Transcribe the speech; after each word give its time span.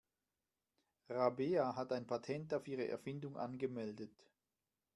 Rabea 1.09 1.75
hat 1.75 1.93
ein 1.93 2.07
Patent 2.07 2.55
auf 2.55 2.67
ihre 2.67 2.87
Erfindung 2.87 3.37
angemeldet. 3.37 4.25